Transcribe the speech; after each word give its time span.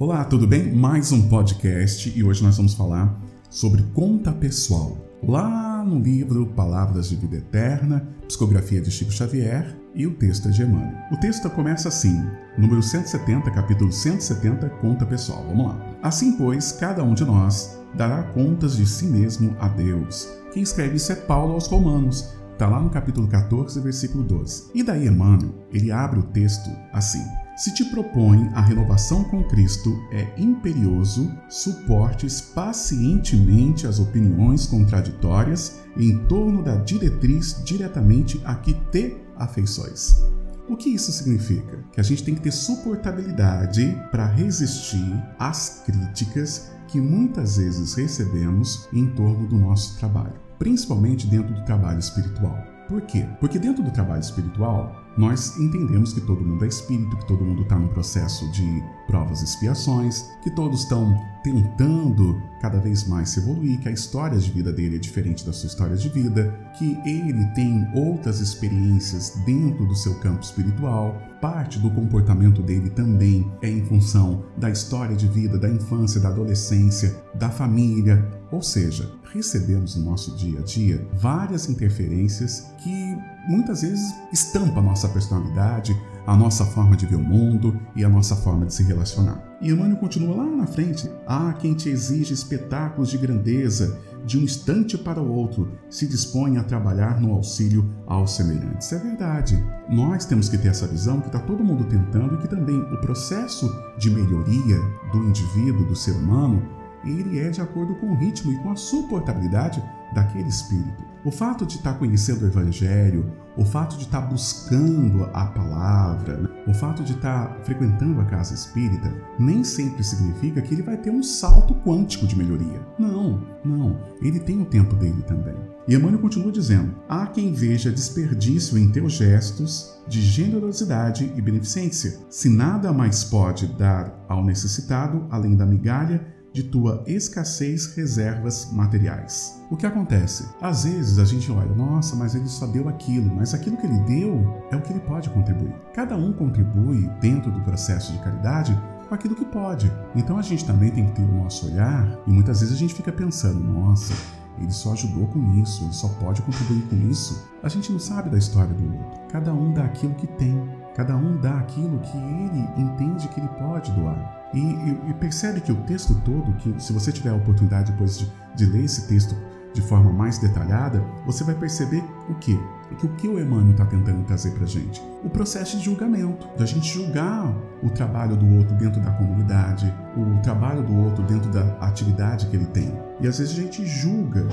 Olá, 0.00 0.24
tudo 0.24 0.46
bem? 0.46 0.72
Mais 0.72 1.12
um 1.12 1.28
podcast 1.28 2.10
e 2.18 2.24
hoje 2.24 2.42
nós 2.42 2.56
vamos 2.56 2.72
falar 2.72 3.20
sobre 3.50 3.82
conta 3.92 4.32
pessoal. 4.32 4.96
Lá 5.22 5.84
no 5.84 5.98
livro 5.98 6.46
Palavras 6.56 7.10
de 7.10 7.16
Vida 7.16 7.36
Eterna, 7.36 8.08
psicografia 8.26 8.80
de 8.80 8.90
Chico 8.90 9.12
Xavier 9.12 9.76
e 9.94 10.06
o 10.06 10.14
texto 10.14 10.48
é 10.48 10.52
de 10.52 10.62
Emmanuel. 10.62 10.96
O 11.12 11.18
texto 11.18 11.50
começa 11.50 11.88
assim, 11.88 12.18
número 12.56 12.82
170, 12.82 13.50
capítulo 13.50 13.92
170, 13.92 14.70
conta 14.80 15.04
pessoal. 15.04 15.44
Vamos 15.46 15.66
lá. 15.66 15.98
Assim, 16.02 16.34
pois, 16.38 16.72
cada 16.72 17.04
um 17.04 17.12
de 17.12 17.26
nós 17.26 17.78
dará 17.94 18.22
contas 18.22 18.78
de 18.78 18.86
si 18.86 19.04
mesmo 19.04 19.54
a 19.60 19.68
Deus. 19.68 20.30
Quem 20.54 20.62
escreve 20.62 20.96
isso 20.96 21.12
é 21.12 21.16
Paulo 21.16 21.52
aos 21.52 21.66
Romanos. 21.66 22.34
Está 22.54 22.66
lá 22.66 22.80
no 22.80 22.88
capítulo 22.88 23.28
14, 23.28 23.78
versículo 23.82 24.24
12. 24.24 24.70
E 24.74 24.82
daí 24.82 25.08
Emmanuel, 25.08 25.54
ele 25.70 25.92
abre 25.92 26.20
o 26.20 26.22
texto 26.22 26.70
assim. 26.90 27.22
Se 27.60 27.74
te 27.74 27.84
propõe 27.84 28.48
a 28.54 28.62
renovação 28.62 29.22
com 29.22 29.44
Cristo, 29.44 30.02
é 30.10 30.32
imperioso 30.40 31.30
suportes 31.46 32.40
pacientemente 32.40 33.86
as 33.86 33.98
opiniões 33.98 34.64
contraditórias 34.64 35.78
em 35.94 36.24
torno 36.26 36.62
da 36.64 36.76
diretriz 36.76 37.62
diretamente 37.62 38.40
a 38.46 38.54
que 38.54 38.72
te 38.90 39.18
afeições. 39.36 40.24
O 40.70 40.74
que 40.74 40.88
isso 40.88 41.12
significa? 41.12 41.84
Que 41.92 42.00
a 42.00 42.02
gente 42.02 42.24
tem 42.24 42.34
que 42.34 42.40
ter 42.40 42.50
suportabilidade 42.50 43.94
para 44.10 44.24
resistir 44.24 45.22
às 45.38 45.82
críticas 45.84 46.70
que 46.88 46.98
muitas 46.98 47.58
vezes 47.58 47.92
recebemos 47.92 48.88
em 48.90 49.06
torno 49.08 49.46
do 49.46 49.58
nosso 49.58 49.98
trabalho, 49.98 50.40
principalmente 50.58 51.26
dentro 51.26 51.52
do 51.52 51.64
trabalho 51.66 51.98
espiritual. 51.98 52.79
Por 52.90 53.02
quê? 53.02 53.24
Porque 53.38 53.56
dentro 53.56 53.84
do 53.84 53.90
trabalho 53.92 54.20
espiritual, 54.20 55.00
nós 55.16 55.56
entendemos 55.60 56.12
que 56.12 56.20
todo 56.20 56.44
mundo 56.44 56.64
é 56.64 56.68
espírito, 56.68 57.16
que 57.18 57.24
todo 57.24 57.44
mundo 57.44 57.62
está 57.62 57.78
no 57.78 57.88
processo 57.88 58.50
de 58.50 58.82
provas 59.06 59.42
e 59.42 59.44
expiações, 59.44 60.28
que 60.42 60.50
todos 60.50 60.82
estão 60.82 61.16
tentando 61.44 62.42
cada 62.60 62.78
vez 62.78 63.06
mais 63.06 63.30
se 63.30 63.40
evoluir, 63.40 63.80
que 63.80 63.88
a 63.88 63.92
história 63.92 64.38
de 64.38 64.50
vida 64.50 64.72
dele 64.72 64.96
é 64.96 64.98
diferente 64.98 65.44
da 65.44 65.52
sua 65.52 65.66
história 65.66 65.96
de 65.96 66.08
vida, 66.08 66.54
que 66.78 66.98
ele 67.06 67.44
tem 67.54 67.88
outras 67.94 68.40
experiências 68.40 69.32
dentro 69.46 69.86
do 69.86 69.94
seu 69.94 70.14
campo 70.20 70.42
espiritual, 70.42 71.20
parte 71.40 71.78
do 71.78 71.90
comportamento 71.90 72.62
dele 72.62 72.90
também 72.90 73.50
é 73.62 73.68
em 73.68 73.84
função 73.86 74.44
da 74.58 74.68
história 74.70 75.16
de 75.16 75.26
vida, 75.26 75.58
da 75.58 75.68
infância, 75.68 76.20
da 76.20 76.28
adolescência, 76.28 77.16
da 77.34 77.48
família, 77.48 78.28
ou 78.52 78.62
seja, 78.62 79.10
recebemos 79.32 79.96
no 79.96 80.10
nosso 80.10 80.36
dia 80.36 80.58
a 80.58 80.62
dia 80.62 81.08
várias 81.14 81.68
interferências 81.68 82.70
que 82.82 83.16
muitas 83.48 83.82
vezes 83.82 84.14
estampa 84.32 84.80
a 84.80 84.82
nossa 84.82 85.08
personalidade, 85.08 85.96
a 86.26 86.36
nossa 86.36 86.64
forma 86.64 86.96
de 86.96 87.06
ver 87.06 87.16
o 87.16 87.22
mundo 87.22 87.78
e 87.96 88.04
a 88.04 88.08
nossa 88.08 88.36
forma 88.36 88.66
de 88.66 88.74
se 88.74 88.82
relacionar. 88.82 89.42
E 89.60 89.70
Emmanuel 89.70 89.96
continua 89.96 90.36
lá 90.36 90.44
na 90.44 90.66
frente: 90.66 91.10
há 91.26 91.52
quem 91.54 91.74
te 91.74 91.88
exige 91.88 92.32
espetáculos 92.32 93.10
de 93.10 93.18
grandeza, 93.18 93.98
de 94.24 94.38
um 94.38 94.42
instante 94.42 94.98
para 94.98 95.20
o 95.20 95.32
outro, 95.32 95.72
se 95.88 96.06
dispõe 96.06 96.58
a 96.58 96.64
trabalhar 96.64 97.20
no 97.20 97.32
auxílio 97.32 97.88
aos 98.06 98.36
semelhantes. 98.36 98.92
É 98.92 98.98
verdade. 98.98 99.64
Nós 99.88 100.24
temos 100.24 100.48
que 100.48 100.58
ter 100.58 100.68
essa 100.68 100.86
visão 100.86 101.20
que 101.20 101.26
está 101.26 101.38
todo 101.38 101.64
mundo 101.64 101.84
tentando 101.84 102.34
e 102.34 102.38
que 102.38 102.48
também 102.48 102.78
o 102.78 103.00
processo 103.00 103.70
de 103.98 104.10
melhoria 104.10 104.78
do 105.12 105.24
indivíduo, 105.24 105.86
do 105.86 105.96
ser 105.96 106.12
humano, 106.12 106.62
ele 107.04 107.38
é 107.38 107.48
de 107.48 107.60
acordo 107.60 107.94
com 107.94 108.12
o 108.12 108.16
ritmo 108.16 108.52
e 108.52 108.58
com 108.62 108.70
a 108.70 108.76
suportabilidade 108.76 109.82
daquele 110.14 110.48
espírito. 110.48 111.04
O 111.24 111.30
fato 111.30 111.66
de 111.66 111.76
estar 111.76 111.94
conhecendo 111.94 112.44
o 112.44 112.48
Evangelho, 112.48 113.30
o 113.56 113.64
fato 113.64 113.96
de 113.96 114.04
estar 114.04 114.22
buscando 114.22 115.24
a 115.34 115.44
palavra, 115.46 116.36
né? 116.38 116.48
o 116.66 116.72
fato 116.72 117.02
de 117.02 117.12
estar 117.12 117.58
frequentando 117.62 118.20
a 118.20 118.24
casa 118.24 118.54
espírita, 118.54 119.12
nem 119.38 119.62
sempre 119.62 120.02
significa 120.02 120.62
que 120.62 120.72
ele 120.72 120.82
vai 120.82 120.96
ter 120.96 121.10
um 121.10 121.22
salto 121.22 121.74
quântico 121.74 122.26
de 122.26 122.36
melhoria. 122.36 122.80
Não, 122.98 123.42
não. 123.62 124.00
Ele 124.22 124.40
tem 124.40 124.62
o 124.62 124.64
tempo 124.64 124.96
dele 124.96 125.22
também. 125.22 125.54
E 125.86 125.94
Emmanuel 125.94 126.22
continua 126.22 126.52
dizendo: 126.52 126.94
há 127.08 127.26
quem 127.26 127.52
veja 127.52 127.92
desperdício 127.92 128.78
em 128.78 128.90
teus 128.90 129.12
gestos 129.12 130.00
de 130.08 130.22
generosidade 130.22 131.30
e 131.36 131.42
beneficência, 131.42 132.18
se 132.30 132.48
nada 132.48 132.92
mais 132.92 133.24
pode 133.24 133.66
dar 133.66 134.24
ao 134.28 134.44
necessitado 134.44 135.26
além 135.30 135.54
da 135.54 135.66
migalha 135.66 136.39
de 136.52 136.64
tua 136.64 137.04
escassez 137.06 137.94
reservas 137.94 138.70
materiais. 138.72 139.62
O 139.70 139.76
que 139.76 139.86
acontece? 139.86 140.48
Às 140.60 140.84
vezes 140.84 141.18
a 141.18 141.24
gente 141.24 141.50
olha, 141.50 141.74
nossa, 141.74 142.16
mas 142.16 142.34
ele 142.34 142.48
só 142.48 142.66
deu 142.66 142.88
aquilo, 142.88 143.34
mas 143.34 143.54
aquilo 143.54 143.76
que 143.76 143.86
ele 143.86 144.00
deu 144.00 144.66
é 144.70 144.76
o 144.76 144.82
que 144.82 144.92
ele 144.92 145.00
pode 145.00 145.30
contribuir. 145.30 145.74
Cada 145.94 146.16
um 146.16 146.32
contribui 146.32 147.08
dentro 147.20 147.52
do 147.52 147.60
processo 147.60 148.12
de 148.12 148.18
caridade 148.18 148.76
com 149.08 149.14
aquilo 149.14 149.36
que 149.36 149.44
pode. 149.44 149.90
Então 150.14 150.38
a 150.38 150.42
gente 150.42 150.64
também 150.64 150.90
tem 150.90 151.06
que 151.06 151.12
ter 151.12 151.22
o 151.22 151.34
nosso 151.34 151.66
olhar 151.66 152.18
e 152.26 152.30
muitas 152.30 152.60
vezes 152.60 152.74
a 152.74 152.78
gente 152.78 152.94
fica 152.94 153.12
pensando, 153.12 153.60
nossa, 153.60 154.14
ele 154.58 154.72
só 154.72 154.92
ajudou 154.92 155.26
com 155.28 155.54
isso, 155.54 155.84
ele 155.84 155.92
só 155.92 156.08
pode 156.08 156.42
contribuir 156.42 156.82
com 156.82 156.96
isso. 157.08 157.48
A 157.62 157.68
gente 157.68 157.90
não 157.92 157.98
sabe 157.98 158.30
da 158.30 158.38
história 158.38 158.72
do 158.72 158.84
outro. 158.84 159.20
Cada 159.30 159.52
um 159.52 159.72
dá 159.72 159.84
aquilo 159.84 160.14
que 160.14 160.26
tem, 160.26 160.68
cada 160.94 161.16
um 161.16 161.40
dá 161.40 161.58
aquilo 161.58 161.98
que 162.00 162.16
ele 162.16 162.68
entende 162.76 163.28
que 163.28 163.40
ele 163.40 163.48
pode 163.48 163.90
doar. 163.92 164.39
E, 164.52 164.58
e, 164.58 165.10
e, 165.10 165.14
percebe 165.14 165.60
que 165.60 165.70
o 165.70 165.76
texto 165.82 166.14
todo, 166.24 166.52
que 166.54 166.82
se 166.82 166.92
você 166.92 167.12
tiver 167.12 167.30
a 167.30 167.34
oportunidade 167.34 167.92
depois 167.92 168.18
de, 168.18 168.32
de 168.56 168.66
ler 168.66 168.84
esse 168.84 169.06
texto 169.06 169.36
de 169.72 169.80
forma 169.80 170.12
mais 170.12 170.38
detalhada, 170.38 171.00
você 171.24 171.44
vai 171.44 171.54
perceber 171.54 172.02
o 172.28 172.34
quê? 172.34 172.58
Que 172.98 173.06
o 173.06 173.14
que 173.14 173.28
o 173.28 173.38
Emmanuel 173.38 173.70
está 173.70 173.86
tentando 173.86 174.24
trazer 174.24 174.50
para 174.50 174.64
a 174.64 174.66
gente? 174.66 175.00
O 175.22 175.30
processo 175.30 175.76
de 175.78 175.84
julgamento, 175.84 176.48
da 176.58 176.66
gente 176.66 176.92
julgar 176.92 177.54
o 177.80 177.88
trabalho 177.90 178.36
do 178.36 178.56
outro 178.56 178.74
dentro 178.74 179.00
da 179.00 179.12
comunidade, 179.12 179.94
o 180.16 180.42
trabalho 180.42 180.82
do 180.82 180.96
outro 180.96 181.22
dentro 181.24 181.48
da 181.50 181.62
atividade 181.80 182.46
que 182.46 182.56
ele 182.56 182.66
tem. 182.66 182.92
E 183.20 183.28
às 183.28 183.38
vezes 183.38 183.56
a 183.56 183.62
gente 183.62 183.86
julga 183.86 184.48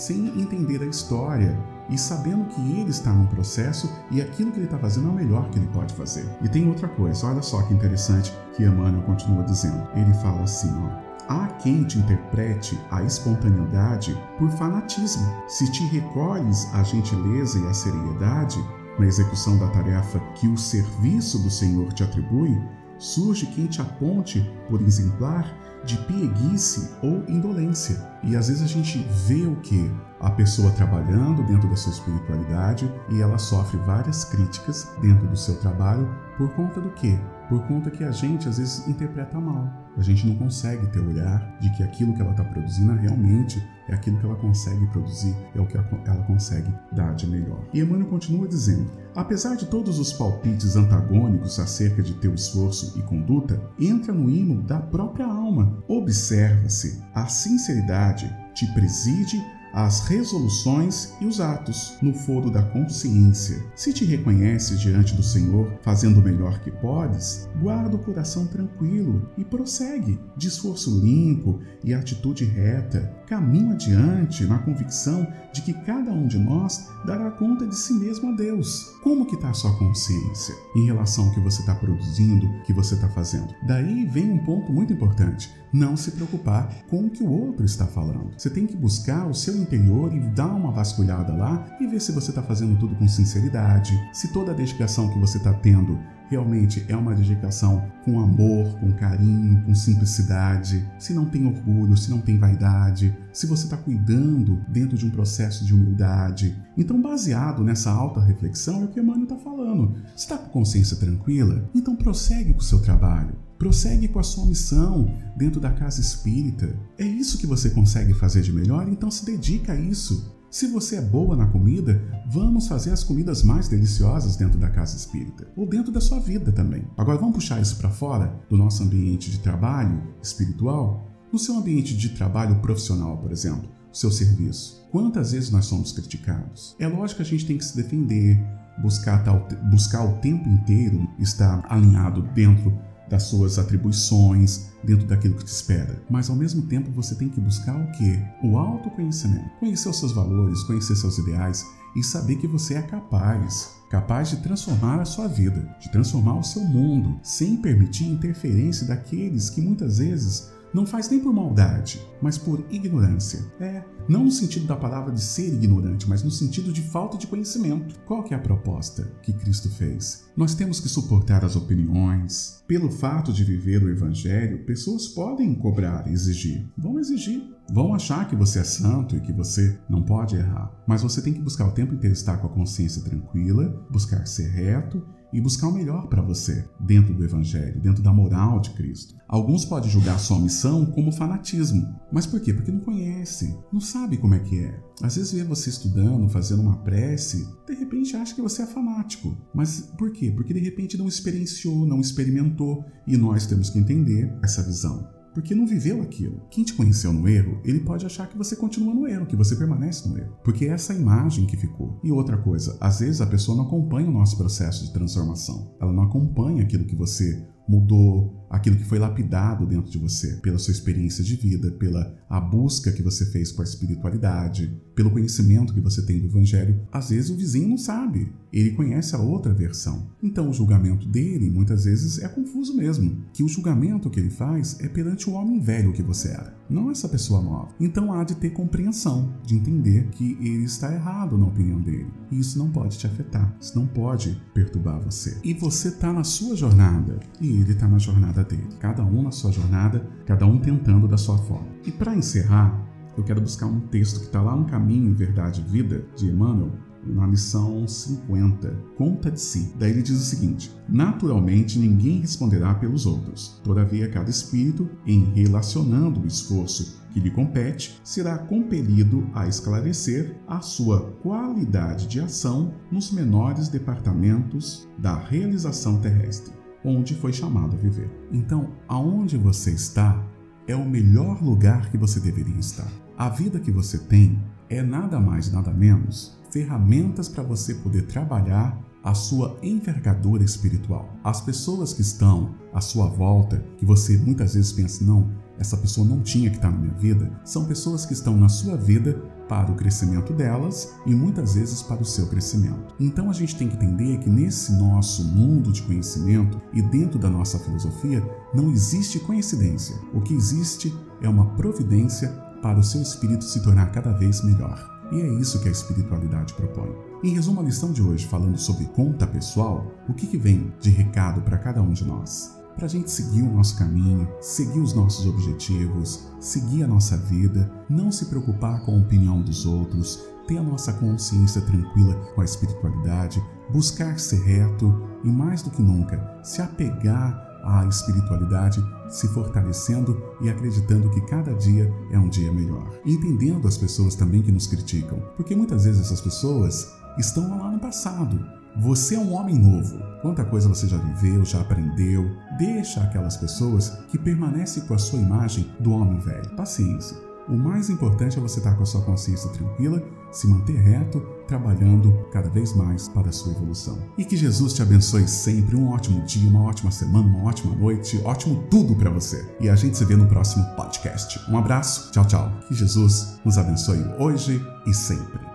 sem 0.00 0.40
entender 0.40 0.82
a 0.82 0.86
história 0.86 1.58
e 1.90 1.98
sabendo 1.98 2.46
que 2.46 2.60
ele 2.60 2.90
está 2.90 3.12
num 3.12 3.26
processo 3.26 3.90
e 4.10 4.22
aquilo 4.22 4.50
que 4.50 4.58
ele 4.58 4.64
está 4.64 4.78
fazendo 4.78 5.08
é 5.08 5.10
o 5.10 5.14
melhor 5.14 5.50
que 5.50 5.58
ele 5.58 5.66
pode 5.68 5.92
fazer. 5.94 6.26
E 6.40 6.48
tem 6.48 6.66
outra 6.68 6.88
coisa, 6.88 7.26
olha 7.26 7.42
só 7.42 7.60
que 7.62 7.74
interessante 7.74 8.32
que 8.54 8.64
Emmanuel 8.64 9.02
continua 9.02 9.44
dizendo. 9.44 9.86
Ele 9.94 10.14
fala 10.14 10.42
assim, 10.42 10.72
ó. 10.74 11.10
Há 11.28 11.46
quem 11.58 11.84
te 11.84 11.98
interprete 11.98 12.80
a 12.90 13.04
espontaneidade 13.04 14.18
por 14.38 14.50
fanatismo. 14.50 15.22
Se 15.46 15.70
te 15.70 15.84
recolhes 15.84 16.66
a 16.74 16.82
gentileza 16.82 17.58
e 17.58 17.66
a 17.68 17.74
seriedade 17.74 18.58
na 18.98 19.06
execução 19.06 19.56
da 19.58 19.68
tarefa 19.68 20.18
que 20.34 20.48
o 20.48 20.56
serviço 20.56 21.38
do 21.38 21.50
Senhor 21.50 21.92
te 21.92 22.02
atribui, 22.02 22.60
surge 22.98 23.46
quem 23.46 23.66
te 23.66 23.80
aponte 23.80 24.50
por 24.68 24.80
exemplar 24.80 25.46
de 25.84 25.96
pieguice 25.98 26.90
ou 27.02 27.24
indolência. 27.28 28.09
E 28.22 28.36
às 28.36 28.48
vezes 28.48 28.62
a 28.62 28.66
gente 28.66 28.98
vê 29.26 29.46
o 29.46 29.56
que? 29.56 29.90
A 30.20 30.30
pessoa 30.30 30.70
trabalhando 30.72 31.42
dentro 31.44 31.68
da 31.68 31.76
sua 31.76 31.92
espiritualidade 31.92 32.90
e 33.08 33.22
ela 33.22 33.38
sofre 33.38 33.78
várias 33.78 34.24
críticas 34.24 34.88
dentro 35.00 35.26
do 35.26 35.36
seu 35.36 35.56
trabalho 35.56 36.08
por 36.36 36.50
conta 36.54 36.80
do 36.80 36.90
quê? 36.90 37.18
Por 37.48 37.62
conta 37.66 37.90
que 37.90 38.04
a 38.04 38.12
gente 38.12 38.48
às 38.48 38.58
vezes 38.58 38.86
interpreta 38.86 39.38
mal. 39.38 39.68
A 39.96 40.02
gente 40.02 40.26
não 40.26 40.36
consegue 40.36 40.86
ter 40.88 41.00
olhar 41.00 41.58
de 41.60 41.70
que 41.72 41.82
aquilo 41.82 42.14
que 42.14 42.20
ela 42.22 42.30
está 42.30 42.44
produzindo 42.44 42.94
realmente 42.94 43.62
é 43.88 43.94
aquilo 43.94 44.18
que 44.18 44.24
ela 44.24 44.36
consegue 44.36 44.86
produzir, 44.86 45.36
é 45.54 45.60
o 45.60 45.66
que 45.66 45.76
ela 45.76 46.22
consegue 46.26 46.72
dar 46.92 47.12
de 47.14 47.26
melhor. 47.26 47.60
E 47.74 47.80
Emmanuel 47.80 48.08
continua 48.08 48.46
dizendo: 48.46 48.88
apesar 49.16 49.56
de 49.56 49.66
todos 49.66 49.98
os 49.98 50.12
palpites 50.12 50.76
antagônicos 50.76 51.58
acerca 51.58 52.02
de 52.02 52.14
teu 52.14 52.32
esforço 52.32 52.98
e 52.98 53.02
conduta, 53.02 53.60
entra 53.78 54.14
no 54.14 54.30
hino 54.30 54.62
da 54.62 54.78
própria 54.78 55.26
alma. 55.26 55.82
Observa-se 55.88 57.02
a 57.12 57.26
sinceridade 57.26 58.09
te 58.12 58.66
preside 58.66 59.42
as 59.72 60.00
resoluções 60.06 61.14
e 61.20 61.26
os 61.26 61.40
atos 61.40 61.96
no 62.02 62.12
foro 62.12 62.50
da 62.50 62.62
consciência. 62.62 63.62
Se 63.74 63.92
te 63.92 64.04
reconheces 64.04 64.80
diante 64.80 65.14
do 65.14 65.22
Senhor 65.22 65.72
fazendo 65.82 66.20
o 66.20 66.22
melhor 66.22 66.58
que 66.60 66.70
podes, 66.70 67.48
guarda 67.60 67.96
o 67.96 67.98
coração 67.98 68.46
tranquilo 68.46 69.28
e 69.36 69.44
prossegue, 69.44 70.18
de 70.36 70.48
esforço 70.48 70.98
limpo 70.98 71.60
e 71.84 71.94
atitude 71.94 72.44
reta, 72.44 73.14
caminho 73.26 73.72
adiante 73.72 74.44
na 74.44 74.58
convicção 74.58 75.26
de 75.52 75.62
que 75.62 75.72
cada 75.72 76.10
um 76.10 76.26
de 76.26 76.38
nós 76.38 76.88
dará 77.04 77.30
conta 77.30 77.66
de 77.66 77.76
si 77.76 77.94
mesmo 77.94 78.32
a 78.32 78.36
Deus. 78.36 78.96
Como 79.02 79.26
que 79.26 79.34
está 79.34 79.50
a 79.50 79.54
sua 79.54 79.76
consciência 79.78 80.54
em 80.76 80.84
relação 80.84 81.26
ao 81.26 81.34
que 81.34 81.40
você 81.40 81.60
está 81.60 81.74
produzindo, 81.74 82.48
que 82.64 82.72
você 82.72 82.94
está 82.94 83.08
fazendo? 83.08 83.54
Daí 83.66 84.04
vem 84.06 84.30
um 84.30 84.44
ponto 84.44 84.72
muito 84.72 84.92
importante 84.92 85.50
não 85.72 85.96
se 85.96 86.10
preocupar 86.12 86.84
com 86.88 87.06
o 87.06 87.10
que 87.10 87.22
o 87.22 87.30
outro 87.30 87.64
está 87.64 87.86
falando. 87.86 88.32
Você 88.36 88.50
tem 88.50 88.66
que 88.66 88.76
buscar 88.76 89.26
o 89.26 89.34
seu 89.34 89.56
interior 89.60 90.14
e 90.14 90.20
dar 90.20 90.54
uma 90.54 90.72
vasculhada 90.72 91.32
lá 91.32 91.66
e 91.80 91.86
ver 91.86 92.00
se 92.00 92.12
você 92.12 92.30
está 92.30 92.42
fazendo 92.42 92.78
tudo 92.78 92.94
com 92.96 93.06
sinceridade, 93.06 93.92
se 94.12 94.32
toda 94.32 94.52
a 94.52 94.54
dedicação 94.54 95.08
que 95.12 95.18
você 95.18 95.38
está 95.38 95.52
tendo 95.52 95.98
realmente 96.30 96.86
é 96.88 96.96
uma 96.96 97.12
dedicação 97.12 97.84
com 98.04 98.20
amor, 98.20 98.78
com 98.78 98.92
carinho, 98.92 99.64
com 99.64 99.74
simplicidade, 99.74 100.88
se 100.96 101.12
não 101.12 101.26
tem 101.26 101.44
orgulho, 101.44 101.96
se 101.96 102.08
não 102.08 102.20
tem 102.20 102.38
vaidade, 102.38 103.16
se 103.32 103.46
você 103.48 103.64
está 103.64 103.76
cuidando 103.76 104.64
dentro 104.68 104.96
de 104.96 105.04
um 105.04 105.10
processo 105.10 105.64
de 105.64 105.74
humildade. 105.74 106.56
Então, 106.76 107.02
baseado 107.02 107.64
nessa 107.64 107.90
alta 107.90 108.20
reflexão, 108.20 108.82
é 108.82 108.84
o 108.84 108.88
que 108.88 109.00
Emmanuel 109.00 109.24
está 109.24 109.36
falando. 109.36 109.96
Você 110.14 110.24
está 110.24 110.38
com 110.38 110.50
consciência 110.50 110.96
tranquila? 110.96 111.68
Então 111.74 111.96
prossegue 111.96 112.52
com 112.52 112.60
o 112.60 112.64
seu 112.64 112.80
trabalho. 112.80 113.49
Prossegue 113.60 114.08
com 114.08 114.18
a 114.18 114.22
sua 114.22 114.46
missão 114.46 115.14
dentro 115.36 115.60
da 115.60 115.70
casa 115.70 116.00
espírita. 116.00 116.74
É 116.96 117.04
isso 117.04 117.36
que 117.36 117.46
você 117.46 117.68
consegue 117.68 118.14
fazer 118.14 118.40
de 118.40 118.50
melhor, 118.50 118.88
então 118.88 119.10
se 119.10 119.22
dedica 119.22 119.74
a 119.74 119.76
isso. 119.76 120.34
Se 120.50 120.66
você 120.68 120.96
é 120.96 121.02
boa 121.02 121.36
na 121.36 121.44
comida, 121.44 122.02
vamos 122.26 122.66
fazer 122.66 122.90
as 122.90 123.04
comidas 123.04 123.42
mais 123.42 123.68
deliciosas 123.68 124.34
dentro 124.34 124.58
da 124.58 124.70
casa 124.70 124.96
espírita, 124.96 125.46
ou 125.54 125.68
dentro 125.68 125.92
da 125.92 126.00
sua 126.00 126.18
vida 126.18 126.50
também. 126.50 126.84
Agora 126.96 127.18
vamos 127.18 127.34
puxar 127.34 127.60
isso 127.60 127.76
para 127.76 127.90
fora 127.90 128.34
do 128.48 128.56
nosso 128.56 128.82
ambiente 128.82 129.30
de 129.30 129.40
trabalho 129.40 130.02
espiritual? 130.22 131.06
No 131.30 131.38
seu 131.38 131.54
ambiente 131.54 131.94
de 131.94 132.08
trabalho 132.08 132.60
profissional, 132.60 133.18
por 133.18 133.30
exemplo, 133.30 133.68
o 133.92 133.94
seu 133.94 134.10
serviço. 134.10 134.80
Quantas 134.90 135.32
vezes 135.32 135.50
nós 135.50 135.66
somos 135.66 135.92
criticados? 135.92 136.74
É 136.78 136.88
lógico 136.88 137.16
que 137.16 137.28
a 137.28 137.30
gente 137.30 137.44
tem 137.44 137.58
que 137.58 137.64
se 137.66 137.76
defender, 137.76 138.42
buscar, 138.80 139.22
tal, 139.22 139.46
buscar 139.70 140.02
o 140.02 140.14
tempo 140.20 140.48
inteiro 140.48 141.06
estar 141.18 141.62
alinhado 141.68 142.22
dentro 142.34 142.74
das 143.10 143.24
suas 143.24 143.58
atribuições, 143.58 144.70
dentro 144.84 145.06
daquilo 145.06 145.34
que 145.34 145.44
te 145.44 145.48
espera. 145.52 146.00
Mas 146.08 146.30
ao 146.30 146.36
mesmo 146.36 146.62
tempo 146.62 146.90
você 146.92 147.14
tem 147.16 147.28
que 147.28 147.40
buscar 147.40 147.76
o 147.76 147.90
quê? 147.92 148.22
O 148.42 148.56
autoconhecimento. 148.56 149.50
Conhecer 149.58 149.88
os 149.88 149.98
seus 149.98 150.12
valores, 150.12 150.62
conhecer 150.62 150.94
seus 150.94 151.18
ideais 151.18 151.66
e 151.96 152.04
saber 152.04 152.36
que 152.36 152.46
você 152.46 152.74
é 152.74 152.82
capaz, 152.82 153.72
capaz 153.90 154.30
de 154.30 154.36
transformar 154.36 155.00
a 155.00 155.04
sua 155.04 155.26
vida, 155.26 155.76
de 155.80 155.90
transformar 155.90 156.38
o 156.38 156.44
seu 156.44 156.62
mundo, 156.62 157.18
sem 157.22 157.56
permitir 157.56 158.04
interferência 158.04 158.86
daqueles 158.86 159.50
que 159.50 159.60
muitas 159.60 159.98
vezes 159.98 160.48
não 160.72 160.86
faz 160.86 161.10
nem 161.10 161.20
por 161.20 161.32
maldade, 161.32 162.00
mas 162.22 162.38
por 162.38 162.64
ignorância. 162.70 163.44
É, 163.60 163.82
não 164.08 164.24
no 164.24 164.30
sentido 164.30 164.66
da 164.66 164.76
palavra 164.76 165.12
de 165.12 165.20
ser 165.20 165.52
ignorante, 165.52 166.08
mas 166.08 166.22
no 166.22 166.30
sentido 166.30 166.72
de 166.72 166.82
falta 166.82 167.18
de 167.18 167.26
conhecimento. 167.26 167.98
Qual 168.06 168.22
que 168.22 168.34
é 168.34 168.36
a 168.36 168.40
proposta 168.40 169.10
que 169.22 169.32
Cristo 169.32 169.68
fez? 169.68 170.24
Nós 170.36 170.54
temos 170.54 170.80
que 170.80 170.88
suportar 170.88 171.44
as 171.44 171.56
opiniões. 171.56 172.62
Pelo 172.66 172.90
fato 172.90 173.32
de 173.32 173.44
viver 173.44 173.82
o 173.82 173.90
evangelho, 173.90 174.64
pessoas 174.64 175.08
podem 175.08 175.54
cobrar, 175.54 176.06
exigir. 176.10 176.66
Vão 176.76 176.98
exigir. 176.98 177.42
Vão 177.72 177.94
achar 177.94 178.28
que 178.28 178.34
você 178.34 178.58
é 178.58 178.64
santo 178.64 179.16
e 179.16 179.20
que 179.20 179.32
você 179.32 179.78
não 179.88 180.02
pode 180.02 180.34
errar. 180.34 180.72
Mas 180.86 181.02
você 181.02 181.22
tem 181.22 181.32
que 181.32 181.40
buscar 181.40 181.68
o 181.68 181.72
tempo 181.72 181.94
inteiro 181.94 182.12
estar 182.12 182.38
com 182.38 182.48
a 182.48 182.50
consciência 182.50 183.02
tranquila, 183.02 183.86
buscar 183.88 184.26
ser 184.26 184.48
reto 184.48 185.06
e 185.32 185.40
buscar 185.40 185.68
o 185.68 185.72
melhor 185.72 186.08
para 186.08 186.20
você 186.20 186.68
dentro 186.80 187.14
do 187.14 187.24
Evangelho, 187.24 187.80
dentro 187.80 188.02
da 188.02 188.12
moral 188.12 188.58
de 188.58 188.70
Cristo. 188.70 189.14
Alguns 189.28 189.64
podem 189.64 189.88
julgar 189.88 190.18
sua 190.18 190.40
missão 190.40 190.84
como 190.84 191.12
fanatismo. 191.12 191.86
Mas 192.10 192.26
por 192.26 192.40
quê? 192.40 192.52
Porque 192.52 192.72
não 192.72 192.80
conhece, 192.80 193.56
não 193.72 193.80
sabe 193.80 194.16
como 194.16 194.34
é 194.34 194.40
que 194.40 194.58
é. 194.58 194.82
Às 195.00 195.14
vezes 195.14 195.32
vê 195.32 195.44
você 195.44 195.70
estudando, 195.70 196.28
fazendo 196.28 196.62
uma 196.62 196.78
prece, 196.78 197.48
de 197.68 197.74
repente 197.74 198.16
acha 198.16 198.34
que 198.34 198.42
você 198.42 198.62
é 198.62 198.66
fanático. 198.66 199.36
Mas 199.54 199.92
por 199.96 200.10
quê? 200.10 200.32
Porque 200.32 200.52
de 200.52 200.60
repente 200.60 200.98
não 200.98 201.06
experienciou, 201.06 201.86
não 201.86 202.00
experimentou. 202.00 202.84
E 203.06 203.16
nós 203.16 203.46
temos 203.46 203.70
que 203.70 203.78
entender 203.78 204.36
essa 204.42 204.64
visão 204.64 205.19
porque 205.34 205.54
não 205.54 205.66
viveu 205.66 206.02
aquilo. 206.02 206.42
Quem 206.50 206.64
te 206.64 206.74
conheceu 206.74 207.12
no 207.12 207.28
erro, 207.28 207.60
ele 207.64 207.80
pode 207.80 208.04
achar 208.04 208.28
que 208.28 208.36
você 208.36 208.56
continua 208.56 208.94
no 208.94 209.06
erro, 209.06 209.26
que 209.26 209.36
você 209.36 209.56
permanece 209.56 210.08
no 210.08 210.18
erro, 210.18 210.36
porque 210.44 210.66
é 210.66 210.68
essa 210.68 210.94
imagem 210.94 211.46
que 211.46 211.56
ficou. 211.56 212.00
E 212.02 212.10
outra 212.10 212.36
coisa, 212.36 212.76
às 212.80 213.00
vezes 213.00 213.20
a 213.20 213.26
pessoa 213.26 213.56
não 213.56 213.64
acompanha 213.64 214.08
o 214.08 214.12
nosso 214.12 214.36
processo 214.36 214.84
de 214.84 214.92
transformação. 214.92 215.74
Ela 215.80 215.92
não 215.92 216.04
acompanha 216.04 216.62
aquilo 216.62 216.84
que 216.84 216.96
você 216.96 217.46
mudou, 217.68 218.46
aquilo 218.50 218.76
que 218.76 218.84
foi 218.84 218.98
lapidado 218.98 219.64
dentro 219.64 219.90
de 219.90 219.96
você, 219.96 220.34
pela 220.36 220.58
sua 220.58 220.72
experiência 220.72 221.22
de 221.22 221.36
vida, 221.36 221.70
pela 221.70 222.18
a 222.28 222.40
busca 222.40 222.92
que 222.92 223.02
você 223.02 223.26
fez 223.26 223.50
com 223.50 223.60
a 223.60 223.64
espiritualidade, 223.64 224.76
pelo 224.94 225.10
conhecimento 225.10 225.72
que 225.72 225.80
você 225.80 226.04
tem 226.04 226.20
do 226.20 226.26
evangelho. 226.26 226.80
Às 226.92 227.10
vezes 227.10 227.30
o 227.30 227.36
vizinho 227.36 227.68
não 227.68 227.78
sabe, 227.78 228.32
ele 228.52 228.72
conhece 228.72 229.16
a 229.16 229.18
outra 229.18 229.52
versão. 229.54 230.08
Então 230.22 230.48
o 230.48 230.52
julgamento 230.52 231.08
dele 231.08 231.50
muitas 231.50 231.84
vezes 231.84 232.20
é 232.20 232.28
confuso 232.28 232.76
mesmo, 232.76 233.24
que 233.32 233.42
o 233.42 233.48
julgamento 233.48 234.10
que 234.10 234.20
ele 234.20 234.30
faz 234.30 234.78
é 234.80 234.88
perante 234.88 235.28
o 235.28 235.32
homem 235.32 235.60
velho 235.60 235.92
que 235.92 236.02
você 236.02 236.28
era, 236.28 236.54
não 236.68 236.90
essa 236.90 237.08
pessoa 237.08 237.40
nova. 237.40 237.74
Então 237.80 238.12
há 238.12 238.22
de 238.22 238.34
ter 238.34 238.50
compreensão, 238.50 239.34
de 239.44 239.54
entender 239.54 240.08
que 240.10 240.36
ele 240.40 240.64
está 240.64 240.92
errado 240.92 241.38
na 241.38 241.46
opinião 241.46 241.80
dele. 241.80 242.06
E 242.30 242.38
isso 242.38 242.58
não 242.58 242.70
pode 242.70 242.98
te 242.98 243.06
afetar, 243.06 243.56
isso 243.60 243.76
não 243.78 243.86
pode 243.86 244.40
perturbar 244.54 245.00
você. 245.00 245.36
E 245.42 245.52
você 245.54 245.88
está 245.88 246.12
na 246.12 246.22
sua 246.22 246.54
jornada 246.54 247.18
e 247.40 247.49
ele 247.52 247.72
está 247.72 247.88
na 247.88 247.98
jornada 247.98 248.44
dele, 248.44 248.68
cada 248.78 249.04
um 249.04 249.22
na 249.22 249.30
sua 249.30 249.50
jornada, 249.52 250.06
cada 250.26 250.46
um 250.46 250.58
tentando 250.58 251.08
da 251.08 251.16
sua 251.16 251.38
forma. 251.38 251.68
E 251.84 251.90
para 251.90 252.14
encerrar, 252.14 252.86
eu 253.16 253.24
quero 253.24 253.40
buscar 253.40 253.66
um 253.66 253.80
texto 253.80 254.20
que 254.20 254.26
está 254.26 254.40
lá 254.40 254.56
no 254.56 254.66
Caminho, 254.66 255.14
Verdade 255.14 255.60
e 255.60 255.70
Vida, 255.70 256.04
de 256.16 256.26
Emmanuel, 256.26 256.72
na 257.04 257.26
lição 257.26 257.86
50, 257.86 258.74
Conta 258.96 259.30
de 259.30 259.40
si. 259.40 259.72
Daí 259.78 259.90
ele 259.90 260.02
diz 260.02 260.20
o 260.20 260.24
seguinte: 260.24 260.70
Naturalmente 260.88 261.78
ninguém 261.78 262.20
responderá 262.20 262.74
pelos 262.74 263.06
outros. 263.06 263.60
Todavia, 263.64 264.08
cada 264.08 264.30
espírito, 264.30 264.88
em 265.06 265.32
relacionando 265.34 266.20
o 266.20 266.26
esforço 266.26 267.00
que 267.12 267.20
lhe 267.20 267.30
compete, 267.30 268.00
será 268.04 268.38
compelido 268.38 269.28
a 269.34 269.48
esclarecer 269.48 270.36
a 270.46 270.60
sua 270.60 271.10
qualidade 271.22 272.06
de 272.06 272.20
ação 272.20 272.72
nos 272.92 273.10
menores 273.10 273.68
departamentos 273.68 274.88
da 274.98 275.16
realização 275.16 276.00
terrestre 276.00 276.59
onde 276.84 277.14
foi 277.14 277.32
chamado 277.32 277.76
a 277.76 277.78
viver. 277.78 278.10
Então, 278.32 278.70
aonde 278.88 279.36
você 279.36 279.70
está 279.70 280.22
é 280.66 280.74
o 280.74 280.88
melhor 280.88 281.42
lugar 281.42 281.90
que 281.90 281.98
você 281.98 282.20
deveria 282.20 282.58
estar. 282.58 282.90
A 283.18 283.28
vida 283.28 283.58
que 283.58 283.70
você 283.70 283.98
tem 283.98 284.40
é 284.68 284.82
nada 284.82 285.18
mais, 285.18 285.50
nada 285.52 285.72
menos 285.72 286.38
ferramentas 286.50 287.28
para 287.28 287.42
você 287.42 287.74
poder 287.74 288.02
trabalhar 288.02 288.78
a 289.02 289.14
sua 289.14 289.58
envergadura 289.62 290.44
espiritual. 290.44 291.08
As 291.24 291.40
pessoas 291.40 291.92
que 291.92 292.02
estão 292.02 292.54
à 292.72 292.80
sua 292.80 293.06
volta, 293.06 293.64
que 293.78 293.86
você 293.86 294.16
muitas 294.18 294.54
vezes 294.54 294.72
pensa, 294.72 295.04
não, 295.04 295.30
essa 295.58 295.76
pessoa 295.76 296.06
não 296.06 296.20
tinha 296.20 296.50
que 296.50 296.56
estar 296.56 296.70
na 296.70 296.78
minha 296.78 296.94
vida, 296.94 297.30
são 297.44 297.64
pessoas 297.64 298.04
que 298.04 298.12
estão 298.12 298.36
na 298.36 298.48
sua 298.48 298.76
vida 298.76 299.22
para 299.50 299.72
o 299.72 299.74
crescimento 299.74 300.32
delas 300.32 300.94
e 301.04 301.12
muitas 301.12 301.54
vezes 301.54 301.82
para 301.82 302.00
o 302.00 302.04
seu 302.04 302.28
crescimento. 302.28 302.94
Então 303.00 303.28
a 303.28 303.32
gente 303.32 303.56
tem 303.56 303.68
que 303.68 303.74
entender 303.74 304.18
que 304.18 304.30
nesse 304.30 304.72
nosso 304.74 305.24
mundo 305.24 305.72
de 305.72 305.82
conhecimento 305.82 306.62
e 306.72 306.80
dentro 306.80 307.18
da 307.18 307.28
nossa 307.28 307.58
filosofia 307.58 308.22
não 308.54 308.70
existe 308.70 309.18
coincidência. 309.18 309.96
O 310.14 310.20
que 310.20 310.32
existe 310.32 310.96
é 311.20 311.28
uma 311.28 311.56
providência 311.56 312.28
para 312.62 312.78
o 312.78 312.84
seu 312.84 313.02
espírito 313.02 313.44
se 313.44 313.60
tornar 313.60 313.90
cada 313.90 314.12
vez 314.12 314.40
melhor. 314.44 314.88
E 315.10 315.20
é 315.20 315.28
isso 315.40 315.60
que 315.60 315.68
a 315.68 315.72
espiritualidade 315.72 316.54
propõe. 316.54 316.94
Em 317.24 317.34
resumo, 317.34 317.60
a 317.60 317.64
lição 317.64 317.90
de 317.90 318.00
hoje, 318.00 318.28
falando 318.28 318.56
sobre 318.56 318.84
conta 318.84 319.26
pessoal, 319.26 319.92
o 320.08 320.14
que, 320.14 320.38
vem 320.38 320.72
de 320.80 320.90
recado 320.90 321.42
para 321.42 321.58
cada 321.58 321.82
um 321.82 321.92
de 321.92 322.04
nós? 322.04 322.59
Para 322.80 322.86
a 322.86 322.88
gente 322.90 323.10
seguir 323.10 323.42
o 323.42 323.52
nosso 323.52 323.76
caminho, 323.76 324.26
seguir 324.40 324.80
os 324.80 324.94
nossos 324.94 325.26
objetivos, 325.26 326.26
seguir 326.40 326.82
a 326.82 326.86
nossa 326.86 327.14
vida, 327.14 327.70
não 327.90 328.10
se 328.10 328.24
preocupar 328.24 328.80
com 328.86 328.96
a 328.96 328.98
opinião 328.98 329.42
dos 329.42 329.66
outros, 329.66 330.24
ter 330.48 330.56
a 330.56 330.62
nossa 330.62 330.90
consciência 330.94 331.60
tranquila 331.60 332.14
com 332.34 332.40
a 332.40 332.44
espiritualidade, 332.44 333.44
buscar 333.68 334.18
ser 334.18 334.40
reto 334.44 334.98
e, 335.22 335.28
mais 335.28 335.60
do 335.60 335.70
que 335.70 335.82
nunca, 335.82 336.40
se 336.42 336.62
apegar 336.62 337.46
à 337.62 337.84
espiritualidade, 337.84 338.82
se 339.10 339.28
fortalecendo 339.28 340.18
e 340.40 340.48
acreditando 340.48 341.10
que 341.10 341.20
cada 341.26 341.52
dia 341.52 341.92
é 342.10 342.18
um 342.18 342.30
dia 342.30 342.50
melhor. 342.50 342.98
entendendo 343.04 343.68
as 343.68 343.76
pessoas 343.76 344.14
também 344.14 344.40
que 344.40 344.50
nos 344.50 344.66
criticam, 344.66 345.22
porque 345.36 345.54
muitas 345.54 345.84
vezes 345.84 346.00
essas 346.00 346.22
pessoas 346.22 346.90
estão 347.18 347.58
lá 347.58 347.70
no 347.70 347.78
passado 347.78 348.59
você 348.80 349.14
é 349.14 349.18
um 349.18 349.34
homem 349.34 349.56
novo. 349.56 349.98
Quanta 350.22 350.42
coisa 350.42 350.68
você 350.68 350.88
já 350.88 350.96
viveu, 350.96 351.44
já 351.44 351.60
aprendeu. 351.60 352.30
Deixa 352.58 353.02
aquelas 353.02 353.36
pessoas 353.36 353.90
que 354.08 354.18
permanecem 354.18 354.84
com 354.84 354.94
a 354.94 354.98
sua 354.98 355.18
imagem 355.18 355.70
do 355.78 355.92
homem 355.92 356.18
velho. 356.18 356.56
Paciência. 356.56 357.16
O 357.46 357.56
mais 357.56 357.90
importante 357.90 358.38
é 358.38 358.40
você 358.40 358.58
estar 358.58 358.74
com 358.76 358.82
a 358.82 358.86
sua 358.86 359.02
consciência 359.02 359.50
tranquila, 359.50 360.02
se 360.30 360.46
manter 360.46 360.76
reto, 360.76 361.20
trabalhando 361.46 362.26
cada 362.32 362.48
vez 362.48 362.74
mais 362.74 363.08
para 363.08 363.28
a 363.28 363.32
sua 363.32 363.52
evolução. 363.52 363.98
E 364.16 364.24
que 364.24 364.36
Jesus 364.36 364.72
te 364.72 364.82
abençoe 364.82 365.28
sempre. 365.28 365.76
Um 365.76 365.90
ótimo 365.90 366.24
dia, 366.24 366.48
uma 366.48 366.62
ótima 366.62 366.90
semana, 366.90 367.26
uma 367.26 367.48
ótima 367.48 367.74
noite, 367.74 368.20
ótimo 368.24 368.64
tudo 368.70 368.94
para 368.94 369.10
você. 369.10 369.46
E 369.60 369.68
a 369.68 369.74
gente 369.74 369.98
se 369.98 370.04
vê 370.04 370.16
no 370.16 370.28
próximo 370.28 370.64
podcast. 370.76 371.38
Um 371.50 371.58
abraço, 371.58 372.10
tchau, 372.12 372.24
tchau. 372.24 372.52
Que 372.68 372.74
Jesus 372.74 373.40
nos 373.44 373.58
abençoe 373.58 374.02
hoje 374.18 374.64
e 374.86 374.94
sempre. 374.94 375.49